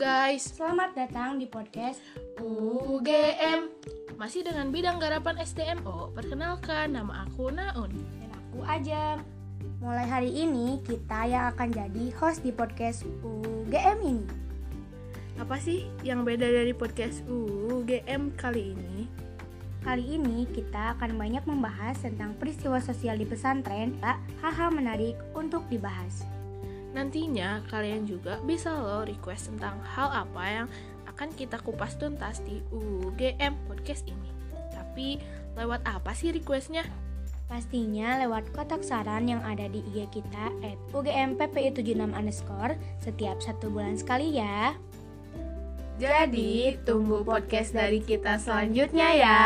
guys, 0.00 0.56
Selamat 0.56 0.96
datang 0.96 1.36
di 1.36 1.44
podcast 1.44 2.00
UGM 2.40 3.68
Masih 4.16 4.40
dengan 4.40 4.72
bidang 4.72 4.96
garapan 4.96 5.36
STMO 5.44 6.08
Perkenalkan, 6.16 6.96
nama 6.96 7.28
aku 7.28 7.52
Naun 7.52 7.92
dan 8.16 8.32
aku 8.32 8.64
Ajam. 8.64 9.20
Mulai 9.84 10.08
hari 10.08 10.32
ini 10.32 10.80
kita 10.88 11.28
yang 11.28 11.52
akan 11.52 11.68
jadi 11.76 12.16
host 12.16 12.40
di 12.40 12.48
podcast 12.48 13.04
UGM 13.20 14.00
ini. 14.00 14.24
Apa 15.36 15.60
sih 15.60 15.84
yang 16.00 16.24
beda 16.24 16.48
dari 16.48 16.72
podcast 16.72 17.20
UGM 17.28 18.32
kali 18.40 18.72
ini? 18.72 19.04
Kali 19.84 20.16
ini 20.16 20.48
kita 20.48 20.96
akan 20.96 21.20
banyak 21.20 21.44
membahas 21.44 22.00
tentang 22.00 22.32
peristiwa 22.40 22.80
sosial 22.80 23.20
di 23.20 23.28
pesantren, 23.28 24.00
hal-hal 24.40 24.72
menarik 24.72 25.20
untuk 25.36 25.68
dibahas. 25.68 26.39
Nantinya 26.90 27.62
kalian 27.70 28.06
juga 28.06 28.42
bisa 28.42 28.74
loh 28.74 29.06
request 29.06 29.54
tentang 29.54 29.78
hal 29.94 30.26
apa 30.26 30.44
yang 30.46 30.66
akan 31.06 31.30
kita 31.36 31.60
kupas 31.62 31.94
tuntas 32.00 32.42
di 32.42 32.64
UGM 32.72 33.52
podcast 33.68 34.08
ini 34.08 34.30
Tapi 34.74 35.20
lewat 35.54 35.86
apa 35.86 36.10
sih 36.16 36.34
requestnya? 36.34 36.82
Pastinya 37.50 38.14
lewat 38.22 38.54
kotak 38.54 38.86
saran 38.86 39.26
yang 39.26 39.42
ada 39.42 39.66
di 39.66 39.82
IG 39.90 40.22
kita 40.22 40.54
at 40.62 40.78
UGMPPI76 40.94 42.14
underscore 42.14 42.78
setiap 43.02 43.42
satu 43.42 43.70
bulan 43.74 43.98
sekali 43.98 44.38
ya. 44.38 44.78
Jadi 45.98 46.78
tunggu 46.86 47.26
podcast 47.26 47.74
dari 47.74 48.00
kita 48.00 48.38
selanjutnya 48.38 49.08
ya 49.18 49.42